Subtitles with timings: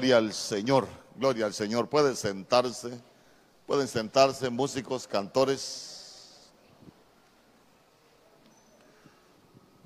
[0.00, 1.90] Gloria al Señor, gloria al Señor.
[1.90, 2.98] Pueden sentarse,
[3.66, 6.48] pueden sentarse músicos, cantores.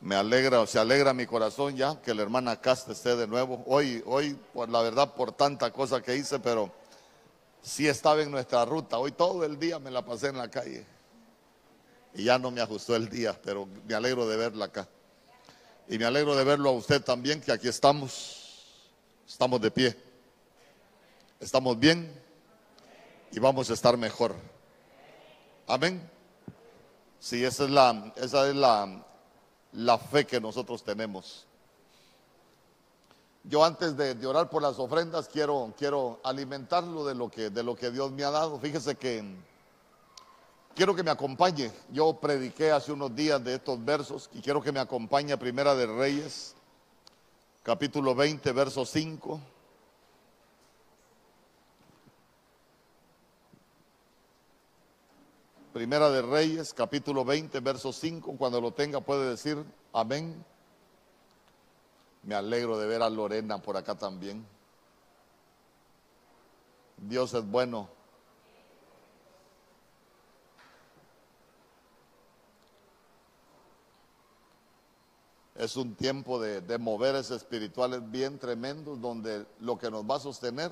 [0.00, 3.64] Me alegra, o se alegra mi corazón ya que la hermana Casta esté de nuevo.
[3.66, 6.72] Hoy, hoy, por la verdad, por tanta cosa que hice, pero
[7.60, 8.98] sí estaba en nuestra ruta.
[8.98, 10.86] Hoy todo el día me la pasé en la calle.
[12.14, 14.86] Y ya no me ajustó el día, pero me alegro de verla acá.
[15.88, 18.42] Y me alegro de verlo a usted también, que aquí estamos.
[19.26, 20.03] Estamos de pie.
[21.44, 22.10] Estamos bien
[23.30, 24.34] y vamos a estar mejor.
[25.66, 26.10] Amén.
[27.20, 29.04] Sí, esa es la, esa es la,
[29.72, 31.46] la fe que nosotros tenemos.
[33.42, 37.62] Yo antes de, de, orar por las ofrendas quiero, quiero alimentarlo de lo, que, de
[37.62, 38.58] lo que Dios me ha dado.
[38.58, 39.22] Fíjese que
[40.74, 41.70] quiero que me acompañe.
[41.90, 45.74] Yo prediqué hace unos días de estos versos y quiero que me acompañe a Primera
[45.74, 46.54] de Reyes
[47.62, 49.53] capítulo 20, verso 5.
[55.74, 58.36] Primera de Reyes, capítulo 20, verso 5.
[58.38, 59.58] Cuando lo tenga puede decir
[59.92, 60.44] amén.
[62.22, 64.46] Me alegro de ver a Lorena por acá también.
[66.96, 67.88] Dios es bueno.
[75.56, 80.20] Es un tiempo de, de moveres espirituales bien tremendos donde lo que nos va a
[80.20, 80.70] sostener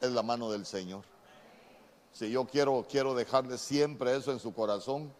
[0.00, 1.13] es la mano del Señor.
[2.14, 5.12] Si yo quiero, quiero dejarle siempre eso en su corazón,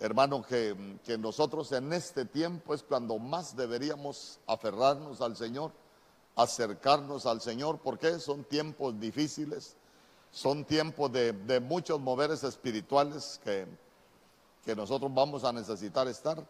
[0.00, 5.70] hermano, que, que nosotros en este tiempo es cuando más deberíamos aferrarnos al Señor,
[6.34, 9.76] acercarnos al Señor, porque son tiempos difíciles,
[10.32, 13.68] son tiempos de, de muchos moveres espirituales que,
[14.64, 16.44] que nosotros vamos a necesitar estar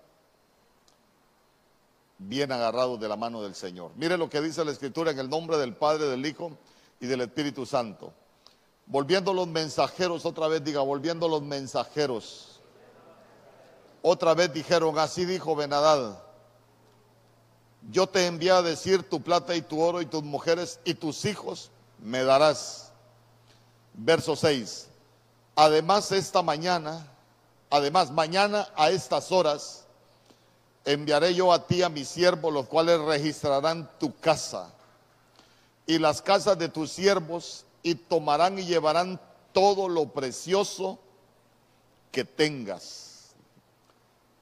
[2.17, 3.93] bien agarrados de la mano del Señor.
[3.97, 6.53] Mire lo que dice la Escritura en el nombre del Padre, del Hijo
[7.01, 8.15] y del Espíritu Santo.
[8.89, 12.59] Volviendo los mensajeros, otra vez diga, volviendo los mensajeros.
[14.01, 16.19] Otra vez dijeron, así dijo Benadad,
[17.91, 21.27] yo te envié a decir tu plata y tu oro y tus mujeres y tus
[21.27, 22.91] hijos me darás.
[23.93, 24.89] Verso 6.
[25.55, 27.07] Además esta mañana,
[27.69, 29.85] además mañana a estas horas,
[30.87, 34.73] enviaré yo a ti a mis siervos, los cuales registrarán tu casa
[35.87, 39.21] y las casas de tus siervos y tomarán y llevarán
[39.53, 40.99] todo lo precioso
[42.13, 43.35] que tengas.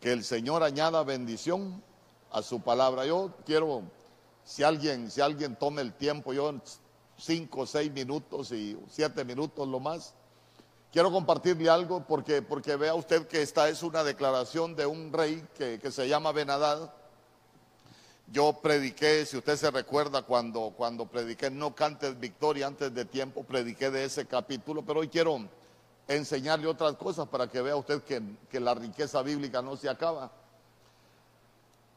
[0.00, 1.82] Que el Señor añada bendición
[2.30, 3.06] a su palabra.
[3.06, 3.82] Yo quiero,
[4.44, 6.54] si alguien, si alguien tome el tiempo, yo
[7.16, 10.14] cinco, seis minutos y siete minutos lo más,
[10.92, 15.46] Quiero compartirle algo porque, porque vea usted que esta es una declaración de un rey
[15.54, 16.90] que, que se llama Benadad.
[18.32, 23.44] Yo prediqué, si usted se recuerda, cuando, cuando prediqué No cantes victoria antes de tiempo,
[23.44, 25.48] prediqué de ese capítulo, pero hoy quiero
[26.08, 28.20] enseñarle otras cosas para que vea usted que,
[28.50, 30.30] que la riqueza bíblica no se acaba.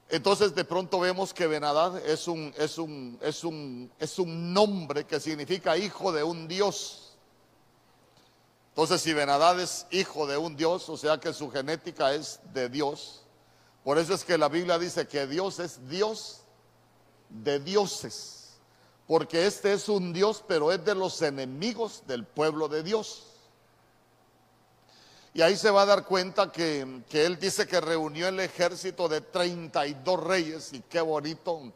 [0.09, 5.05] Entonces de pronto vemos que Benadad es un, es un, es un, es un nombre
[5.05, 7.09] que significa hijo de un Dios.
[8.69, 12.69] Entonces, si Benadad es hijo de un Dios, o sea que su genética es de
[12.69, 13.23] Dios,
[13.83, 16.41] por eso es que la Biblia dice que Dios es Dios
[17.29, 18.57] de dioses,
[19.07, 23.25] porque este es un Dios, pero es de los enemigos del pueblo de Dios.
[25.33, 29.07] Y ahí se va a dar cuenta que, que él dice que reunió el ejército
[29.07, 31.71] de 32 reyes, y qué bonito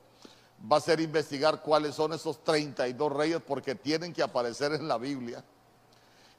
[0.71, 4.97] va a ser investigar cuáles son esos 32 reyes, porque tienen que aparecer en la
[4.97, 5.43] Biblia.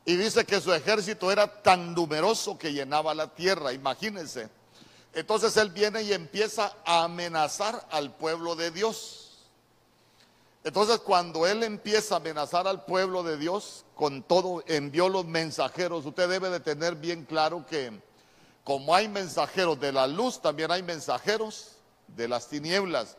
[0.05, 4.51] Y dice que su ejército era tan numeroso que llenaba la tierra, imagínense.
[5.15, 9.39] Entonces él viene y empieza a amenazar al pueblo de Dios.
[10.65, 16.05] Entonces cuando él empieza a amenazar al pueblo de Dios, con todo envió los mensajeros.
[16.05, 17.93] Usted debe de tener bien claro que
[18.65, 21.73] como hay mensajeros de la luz, también hay mensajeros
[22.09, 23.17] de las tinieblas.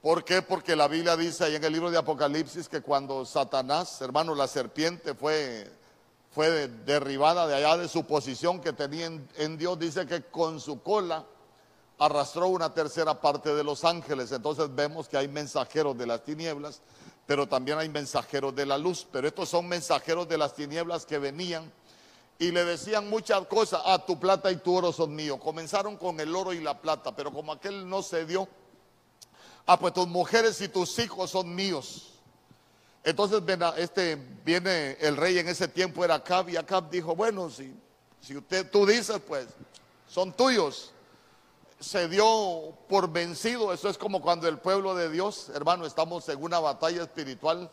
[0.00, 0.40] ¿Por qué?
[0.40, 4.46] Porque la Biblia dice ahí en el libro de Apocalipsis que cuando Satanás, hermano, la
[4.46, 5.70] serpiente fue
[6.34, 10.58] fue derribada de allá de su posición que tenía en, en, Dios, dice que con
[10.58, 11.24] su cola
[11.98, 14.32] arrastró una tercera parte de los ángeles.
[14.32, 16.80] Entonces vemos que hay mensajeros de las tinieblas,
[17.26, 19.06] pero también hay mensajeros de la luz.
[19.10, 21.70] Pero estos son mensajeros de las tinieblas que venían
[22.38, 23.80] y le decían muchas cosas.
[23.84, 25.38] Ah, tu plata y tu oro son míos.
[25.42, 28.48] Comenzaron con el oro y la plata, pero como aquel no se dio,
[29.66, 32.10] ah, pues tus mujeres y tus hijos son míos.
[33.04, 33.42] Entonces
[33.76, 37.74] este, viene el rey en ese tiempo, era Acab, y Acab dijo, bueno, si,
[38.20, 39.46] si usted, tú dices, pues,
[40.08, 40.93] son tuyos.
[41.84, 46.42] Se dio por vencido, eso es como cuando el pueblo de Dios, hermano, estamos en
[46.42, 47.70] una batalla espiritual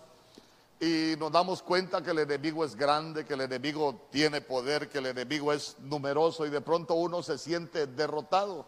[0.81, 4.97] y nos damos cuenta que el enemigo es grande, que el enemigo tiene poder, que
[4.97, 8.65] el enemigo es numeroso y de pronto uno se siente derrotado.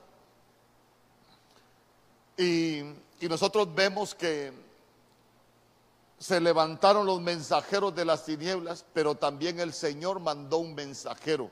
[2.38, 2.80] Y,
[3.20, 4.54] y nosotros vemos que
[6.20, 11.52] se levantaron los mensajeros de las tinieblas, pero también el Señor mandó un mensajero.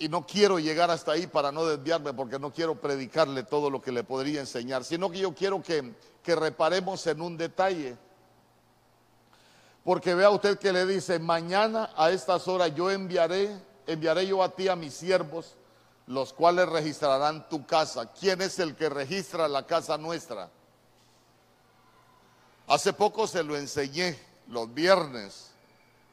[0.00, 3.82] Y no quiero llegar hasta ahí para no desviarme, porque no quiero predicarle todo lo
[3.82, 7.98] que le podría enseñar, sino que yo quiero que, que reparemos en un detalle.
[9.84, 13.54] Porque vea usted que le dice, mañana a estas horas yo enviaré,
[13.86, 15.54] enviaré yo a ti a mis siervos,
[16.06, 18.10] los cuales registrarán tu casa.
[18.10, 20.48] ¿Quién es el que registra la casa nuestra?
[22.68, 24.18] Hace poco se lo enseñé,
[24.48, 25.50] los viernes,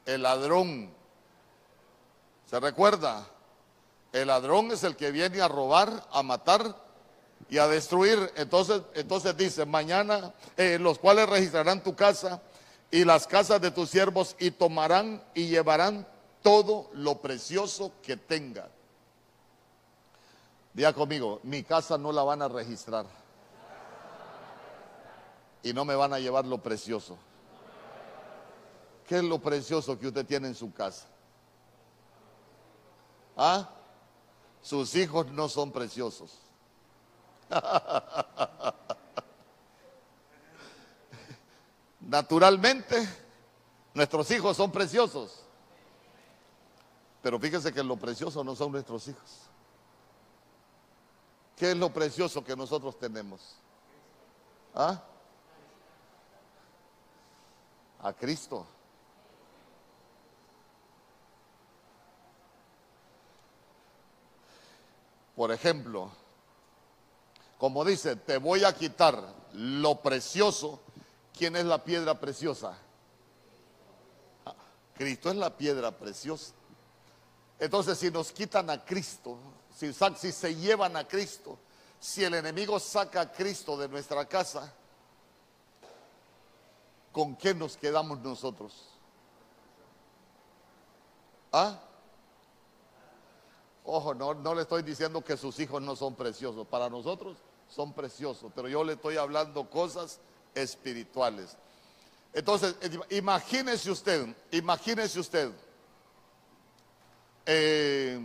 [0.06, 0.94] el ladrón.
[2.50, 3.26] ¿Se recuerda?
[4.14, 6.76] El ladrón es el que viene a robar, a matar
[7.50, 8.32] y a destruir.
[8.36, 12.42] Entonces, entonces dice, mañana eh, los cuales registrarán tu casa
[12.90, 16.08] y las casas de tus siervos y tomarán y llevarán
[16.42, 18.70] todo lo precioso que tengan.
[20.74, 23.06] Diga conmigo, mi casa no la van a registrar.
[25.64, 27.18] Y no me van a llevar lo precioso.
[29.08, 31.08] ¿Qué es lo precioso que usted tiene en su casa?
[33.36, 33.70] ¿Ah?
[34.62, 36.32] Sus hijos no son preciosos.
[42.02, 43.08] Naturalmente,
[43.94, 45.44] nuestros hijos son preciosos.
[47.22, 49.48] Pero fíjese que lo precioso no son nuestros hijos.
[51.58, 53.56] ¿Qué es lo precioso que nosotros tenemos?
[54.76, 55.02] ¿Ah?
[58.02, 58.66] A Cristo.
[65.38, 66.12] Por ejemplo,
[67.58, 69.24] como dice, te voy a quitar
[69.54, 70.82] lo precioso
[71.38, 72.76] ¿Quién es la piedra preciosa?
[74.44, 74.56] Ah,
[74.96, 76.54] Cristo es la piedra preciosa.
[77.60, 79.38] Entonces, si nos quitan a Cristo,
[79.76, 81.60] si, se llevan a Cristo,
[82.00, 84.74] si el enemigo saca a Cristo de nuestra casa,
[87.12, 88.74] ¿con qué nos quedamos nosotros?
[91.52, 91.80] ¿Ah?
[93.90, 96.68] Ojo, no, le estoy diciendo que sus hijos no son preciosos.
[96.68, 97.38] Para nosotros
[97.70, 100.20] son preciosos, pero yo le estoy hablando cosas
[100.54, 101.56] espirituales.
[102.34, 102.76] Entonces,
[103.12, 105.52] imagínese usted, imagínese usted,
[107.46, 108.16] eh,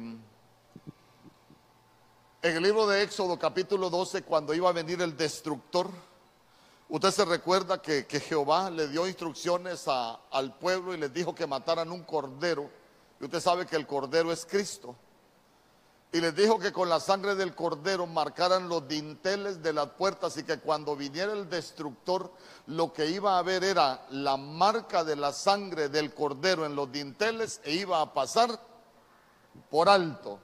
[2.43, 5.89] en el libro de Éxodo capítulo 12, cuando iba a venir el destructor,
[6.89, 11.93] usted se recuerda que, Jehová le dio instrucciones al pueblo y les dijo que mataran
[11.93, 12.69] un cordero,
[13.21, 14.97] y usted sabe que el cordero es Cristo.
[16.15, 20.37] Y les dijo que con la sangre del cordero marcaran los dinteles de las puertas
[20.37, 22.31] y que cuando viniera el destructor
[22.67, 26.93] lo que iba a ver era la marca de la sangre del cordero en los
[26.93, 28.61] dinteles e iba a pasar
[29.71, 30.39] por alto.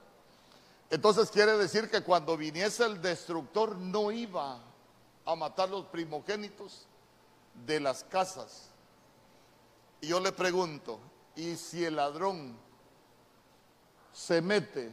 [0.89, 4.59] Entonces quiere decir que cuando viniese el destructor no iba
[5.23, 6.87] a matar los primogénitos
[7.67, 8.69] de las casas.
[10.01, 10.99] Y yo le pregunto,
[11.35, 12.57] ¿y si el ladrón
[14.11, 14.91] se mete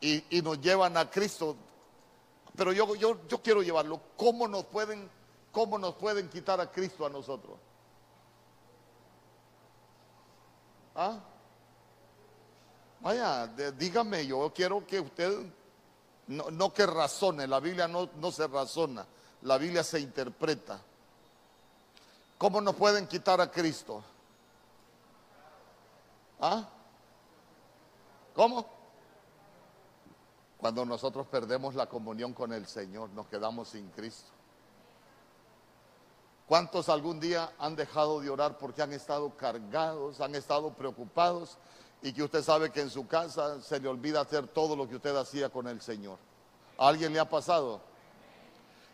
[0.00, 1.56] y, nos llevan a Cristo.
[2.56, 4.00] Pero yo, yo, yo quiero llevarlo.
[4.16, 5.08] ¿Cómo nos, pueden,
[5.52, 7.58] ¿Cómo nos pueden quitar a Cristo a nosotros?
[10.94, 11.18] ¿Ah?
[13.00, 15.46] Vaya, dígame, yo quiero que usted,
[16.26, 19.06] no, no, que razone, la Biblia no, no se razona,
[19.42, 20.80] la Biblia se interpreta.
[22.36, 24.02] ¿Cómo nos pueden quitar a Cristo?
[26.40, 26.68] ¿Ah?
[28.34, 28.79] ¿Cómo?
[30.60, 34.30] Cuando nosotros perdemos la comunión con el Señor, nos quedamos sin Cristo.
[36.46, 41.56] ¿Cuántos algún día han dejado de orar porque han estado cargados, han estado preocupados
[42.02, 44.96] y que usted sabe que en su casa se le olvida hacer todo lo que
[44.96, 46.18] usted hacía con el Señor?
[46.76, 47.80] ¿A alguien le ha pasado?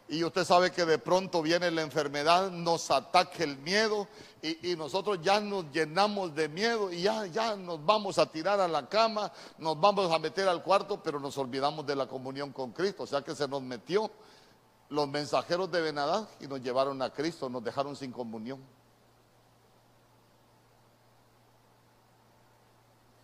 [0.09, 4.07] Y usted sabe que de pronto viene la enfermedad, nos ataca el miedo
[4.41, 8.69] y, nosotros ya nos llenamos de miedo y ya, ya nos vamos a tirar a
[8.69, 12.71] la cama, nos vamos a meter al cuarto, pero nos olvidamos de la comunión con
[12.71, 14.09] Cristo, o sea que se nos metió
[14.91, 18.63] los mensajeros de Benadá y nos llevaron a Cristo, nos dejaron sin comunión.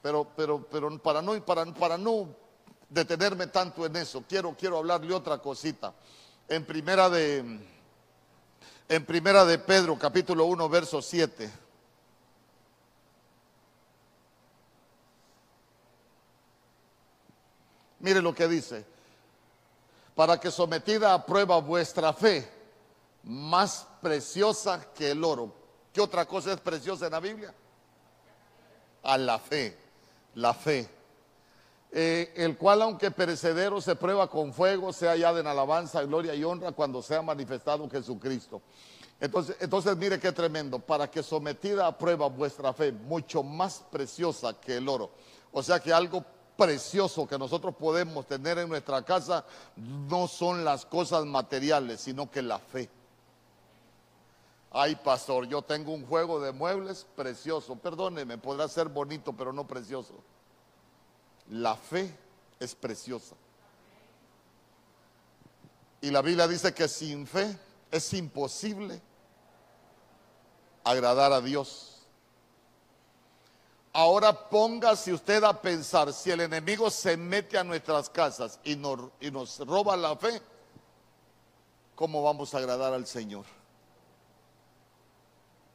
[0.03, 2.27] Pero, pero, pero para no, para, para no
[2.89, 5.95] detenerme tanto en eso, quiero, quiero hablarle otra cosita
[6.49, 7.73] en primera de
[8.89, 11.51] en primera de Pedro, capítulo 1, verso 7.
[18.01, 18.85] Mire lo que dice.
[20.15, 22.47] Para que sometida a prueba vuestra fe,
[23.23, 25.55] más preciosa que el oro.
[25.93, 27.55] ¿Qué otra cosa es preciosa en la Biblia?
[29.05, 29.79] A la fe,
[30.35, 30.89] la fe.
[31.95, 36.43] Eh, el cual aunque perecedero se prueba con fuego, sea hallada en alabanza, gloria y
[36.43, 38.63] honra cuando sea manifestado Jesucristo.
[39.21, 44.59] Entonces, entonces mire qué tremendo, para que sometida a prueba vuestra fe, mucho más preciosa
[44.59, 45.11] que el oro.
[45.53, 46.25] O sea que algo
[46.57, 49.45] precioso que nosotros podemos tener en nuestra casa
[49.77, 52.89] no son las cosas materiales, sino que la fe.
[54.71, 57.77] Ay, pastor, yo tengo un juego de muebles precioso.
[57.77, 60.15] Perdóneme, podrá ser bonito, pero no precioso.
[61.53, 62.11] La fe
[62.59, 63.37] es preciosa.
[66.01, 67.57] Y la Biblia dice que sin fe
[67.91, 69.01] es imposible
[70.83, 72.07] agradar a Dios.
[73.93, 79.11] Ahora póngase usted a pensar, si el enemigo se mete a nuestras casas y nos,
[79.21, 80.41] y nos roba la fe,
[81.95, 83.45] ¿cómo vamos a agradar al Señor?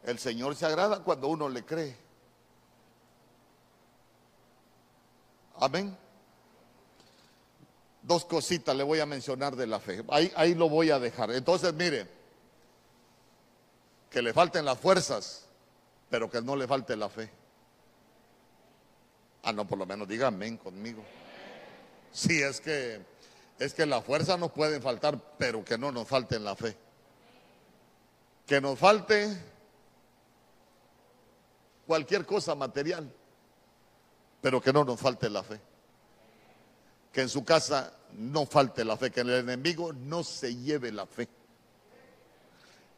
[0.01, 2.06] El Señor se agrada cuando uno le cree.
[5.59, 5.97] Amén.
[8.01, 10.03] Dos cositas le voy a mencionar de la fe.
[10.09, 11.31] Ahí, ahí lo voy a dejar.
[11.31, 12.07] Entonces, mire,
[14.09, 15.45] que le falten las fuerzas,
[16.09, 17.29] pero que no le falte la fe.
[19.43, 21.03] Ah, no, por lo menos diga amén conmigo.
[22.11, 23.01] Sí, es que
[23.59, 26.77] es que la fuerza nos puede faltar, pero que no nos falte la fe.
[28.45, 29.35] Que nos falte
[31.87, 33.11] cualquier cosa material,
[34.41, 35.59] pero que no nos falte la fe.
[37.11, 41.05] Que en su casa no falte la fe, que el enemigo no se lleve la
[41.05, 41.27] fe.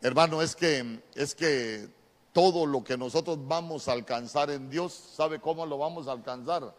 [0.02, 1.90] Hermano, es que es que
[2.32, 6.74] todo lo que nosotros vamos a alcanzar en Dios, ¿sabe cómo lo vamos a alcanzar?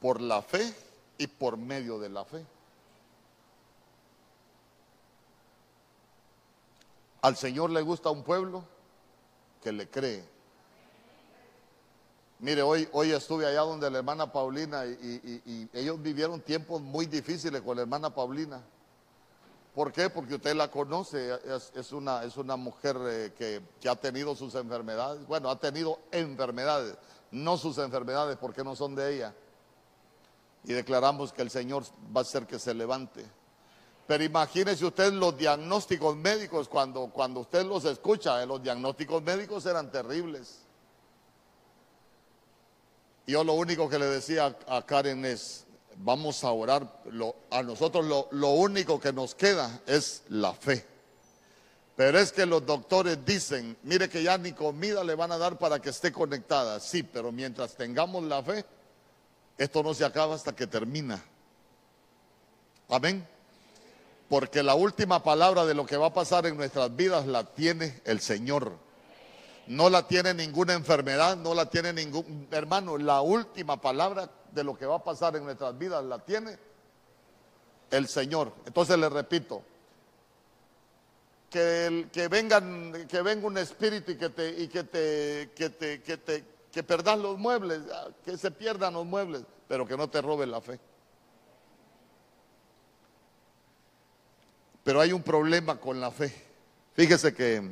[0.00, 0.72] Por la fe
[1.18, 2.44] y por medio de la fe.
[7.22, 8.64] Al Señor le gusta un pueblo
[9.62, 10.24] que le cree.
[12.40, 17.60] Mire, hoy, hoy estuve allá donde la hermana Paulina y ellos vivieron tiempos muy difíciles
[17.60, 18.62] con la hermana Paulina.
[19.74, 20.08] ¿Por qué?
[20.08, 21.38] Porque usted la conoce,
[21.74, 26.96] es, una, es una mujer eh, que, ha tenido sus enfermedades, bueno, ha tenido enfermedades,
[27.30, 29.34] no sus enfermedades porque no son de ella.
[30.64, 33.24] Y declaramos que el Señor va a hacer que se levante.
[34.06, 39.66] Pero imagínese usted los diagnósticos médicos, cuando, cuando usted los escucha, eh, los diagnósticos médicos
[39.66, 40.69] eran terribles.
[43.26, 45.64] Yo lo único que le decía a Karen es,
[45.96, 47.02] vamos a orar.
[47.50, 50.84] a nosotros lo, único que nos queda es la fe.
[51.96, 55.58] Pero es que los doctores dicen, mire que ya ni comida le van a dar
[55.58, 56.80] para que esté conectada.
[56.80, 58.64] Sí, pero mientras tengamos la fe,
[59.58, 61.22] esto no se acaba hasta que termina.
[62.88, 63.26] Amén.
[64.28, 68.00] Porque la última palabra de lo que va a pasar en nuestras vidas la tiene
[68.04, 68.72] el Señor.
[69.66, 72.98] No la tiene ninguna enfermedad, no la tiene ningún hermano.
[72.98, 76.58] La última palabra de lo que va a pasar en nuestras vidas la tiene
[77.90, 78.52] el Señor.
[78.66, 79.62] Entonces le repito,
[81.50, 86.02] que, que, vengan, que venga un espíritu y que te, y que te, que te,
[86.02, 90.08] que te, que perdas los muebles, ah, que se pierdan los muebles, pero que no
[90.08, 90.78] te robe la fe.
[94.84, 96.32] Pero hay un problema con la fe.
[96.94, 97.62] Fíjese que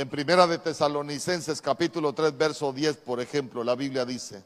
[0.00, 4.44] en Primera de Tesalonicenses capítulo 3 verso 10, por ejemplo, la Biblia dice,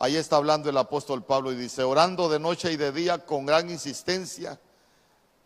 [0.00, 3.46] Ahí está hablando el apóstol Pablo y dice, orando de noche y de día con
[3.46, 4.58] gran insistencia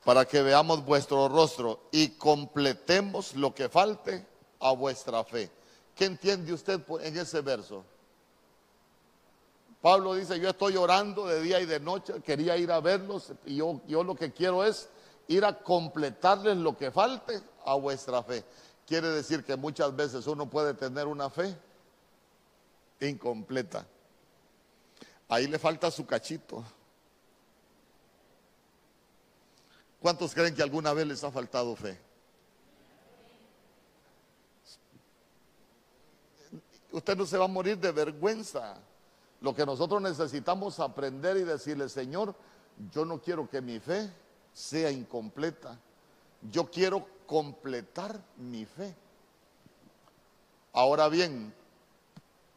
[0.03, 4.27] para que veamos vuestro rostro y completemos lo que falte
[4.61, 5.51] a vuestra fe.
[5.95, 7.85] ¿Qué entiende usted en ese verso?
[9.83, 13.57] Pablo dice, yo estoy orando de día y de noche, quería ir a verlos y
[13.57, 14.89] yo, yo lo que quiero es
[15.29, 18.45] ir a completarles lo que falte a vuestra fe.
[18.87, 21.57] Quiere decir que muchas veces uno puede tener una fe
[23.01, 23.87] incompleta.
[25.29, 26.63] Ahí le falta su cachito.
[30.01, 31.99] ¿Cuántos creen que alguna vez les ha faltado fe?
[36.91, 38.77] Usted no se va a morir de vergüenza.
[39.41, 42.35] Lo que nosotros necesitamos aprender y decirle, Señor,
[42.93, 44.11] yo no quiero que mi fe
[44.53, 45.79] sea incompleta.
[46.51, 48.95] Yo quiero completar mi fe.
[50.73, 51.55] Ahora bien,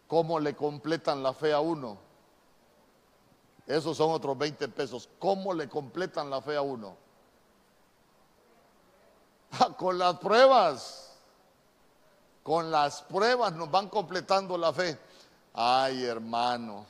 [0.08, 1.98] ¿cómo le completan la fe a uno?
[3.68, 5.10] Esos son otros 20 pesos.
[5.20, 6.96] ¿Cómo le completan la fe a uno?
[9.78, 11.14] Con las pruebas.
[12.44, 14.98] Con las pruebas nos van completando la fe.
[15.54, 16.86] Ay, hermano.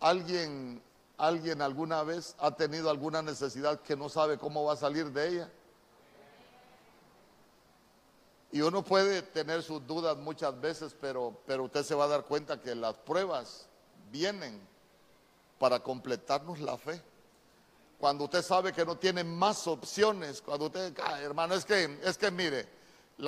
[0.00, 0.82] Alguien,
[1.20, 5.28] ¿Alguien alguna vez ha tenido alguna necesidad que no sabe cómo va a salir de
[5.28, 5.52] ella?
[8.50, 12.24] Y uno puede tener sus dudas muchas veces, pero, pero usted se va a dar
[12.24, 13.66] cuenta que las pruebas
[14.10, 14.58] vienen
[15.58, 17.02] para completarnos la fe.
[17.98, 22.16] Cuando usted sabe que no tiene más opciones, cuando usted, ah, hermano, es que, es
[22.16, 22.66] que mire,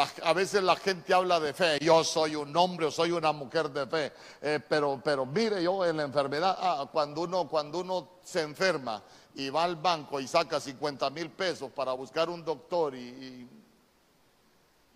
[0.01, 3.71] a veces la gente habla de fe, yo soy un hombre o soy una mujer
[3.71, 8.09] de fe, eh, pero, pero mire yo en la enfermedad, ah, cuando, uno, cuando uno
[8.23, 9.03] se enferma
[9.35, 13.49] y va al banco y saca 50 mil pesos para buscar un doctor y,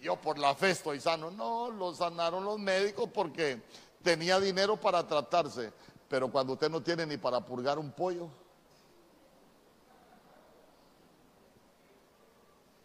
[0.00, 3.62] yo por la fe estoy sano, no, lo sanaron los médicos porque
[4.03, 5.73] tenía dinero para tratarse,
[6.09, 8.29] pero cuando usted no tiene ni para purgar un pollo,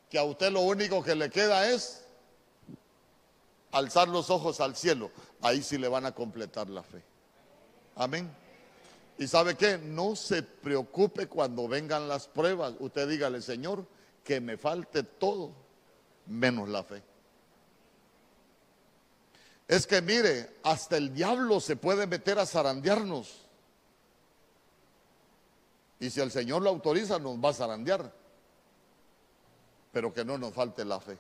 [0.10, 2.01] que a usted lo único que le queda es
[3.72, 5.12] alzar los ojos al cielo.
[5.42, 7.04] Ahí sí le van a completar la fe.
[7.96, 8.30] Amén.
[9.18, 12.74] Y sabe qué, no se preocupe cuando vengan las pruebas.
[12.80, 13.86] Usted dígale, Señor,
[14.24, 15.52] que me falte todo
[16.28, 17.04] menos la fe.
[19.68, 23.46] Es que mire, hasta el diablo se puede meter a zarandearnos.
[26.00, 28.22] Y si el Señor lo autoriza, nos va a zarandear
[29.92, 31.18] pero que no nos falte la fe.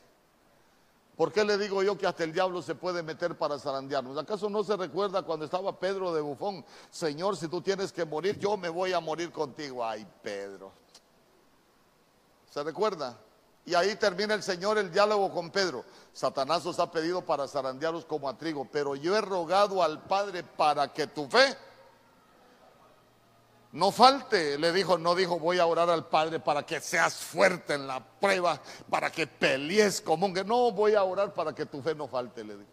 [1.15, 4.17] ¿Por qué le digo yo que hasta el diablo se puede meter para zarandearnos?
[4.17, 6.65] ¿Acaso no se recuerda cuando estaba Pedro de Bufón?
[6.89, 9.85] Señor, si tú tienes que morir, yo me voy a morir contigo.
[9.85, 10.71] Ay, Pedro.
[12.49, 13.17] ¿Se recuerda?
[13.65, 15.85] Y ahí termina el Señor el diálogo con Pedro.
[16.13, 20.43] Satanás os ha pedido para zarandearos como a trigo, pero yo he rogado al Padre
[20.43, 21.55] para que tu fe
[23.73, 27.75] no falte, le dijo, no dijo, voy a orar al Padre para que seas fuerte
[27.75, 30.33] en la prueba, para que pelees como un...
[30.45, 32.69] No, voy a orar para que tu fe no falte, le dijo.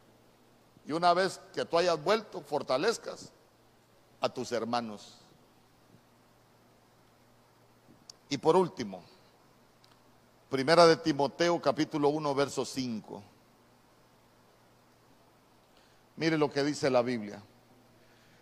[0.87, 3.31] Y una vez que tú hayas vuelto, fortalezcas
[4.21, 5.19] a tus hermanos.
[8.29, 9.03] Y por último,
[10.51, 13.23] primera de Timoteo capítulo 1, verso 5.
[16.17, 17.41] Mire lo que dice la Biblia.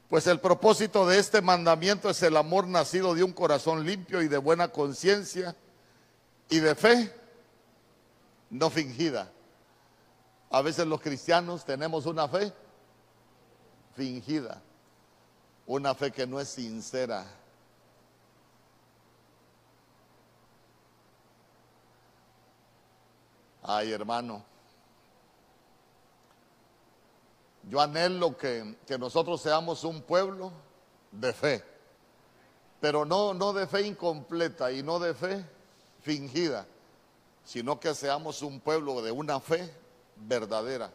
[0.09, 4.29] Pues el propósito de este mandamiento es el amor nacido de un corazón limpio y
[4.29, 5.57] de buena conciencia
[6.49, 7.13] y de fe
[8.51, 9.33] no fingida.
[10.51, 12.53] A veces los cristianos tenemos una fe
[13.97, 14.63] fingida,
[15.67, 17.27] una fe que no es sincera.
[23.63, 24.45] Ay, hermano.
[27.69, 30.53] Yo anhelo que, nosotros seamos un pueblo
[31.11, 31.65] de fe,
[32.81, 35.45] pero no, no de fe incompleta y no de fe
[36.01, 36.65] fingida,
[37.45, 39.69] sino que seamos un pueblo de una fe
[40.15, 40.93] verdadera.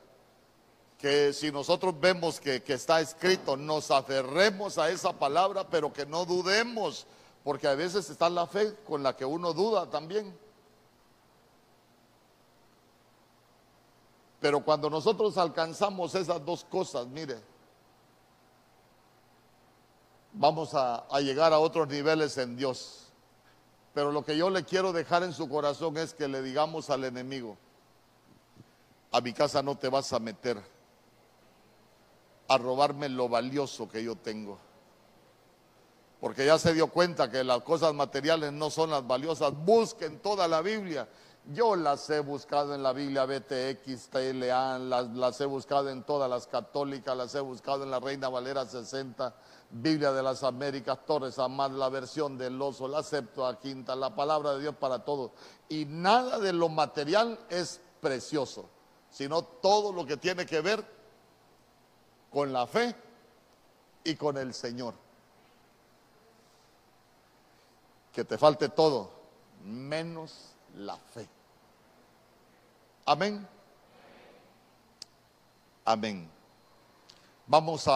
[0.97, 6.05] Que si nosotros vemos que, que está escrito, nos aferremos a esa palabra, pero que
[6.05, 7.05] no dudemos,
[7.43, 10.33] porque a veces está la fe con la que uno duda también.
[14.41, 17.39] Pero cuando nosotros alcanzamos esas dos cosas, mire,
[20.33, 23.13] vamos a, llegar a otros niveles en Dios.
[23.93, 27.03] Pero lo que yo le quiero dejar en su corazón es que le digamos al
[27.03, 27.55] enemigo,
[29.11, 30.59] a mi casa no te vas a meter
[32.47, 34.57] a robarme lo valioso que yo tengo.
[36.19, 39.53] Porque ya se dio cuenta que las cosas materiales no son las valiosas.
[39.53, 41.07] Busquen toda la Biblia
[41.45, 46.29] yo las he buscado en la Biblia BTX, TLA, las, las he buscado en todas
[46.29, 49.33] las católicas, las he buscado en la Reina Valera 60,
[49.71, 53.03] Biblia de las Américas, Torres Amad, la versión del oso, la
[53.59, 55.31] Quinta, la palabra de Dios para todos.
[55.67, 58.69] Y nada de lo material es precioso,
[59.09, 60.85] sino todo lo que tiene que ver
[62.31, 62.95] con la fe
[64.03, 64.93] y con el Señor.
[68.13, 69.09] Que te falte todo,
[69.63, 71.27] menos la fe.
[73.05, 73.47] Amén.
[75.85, 76.29] Amén.
[77.47, 77.89] Vamos a...